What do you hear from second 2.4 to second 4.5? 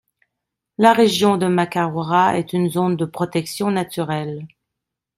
une zone de protection naturelle.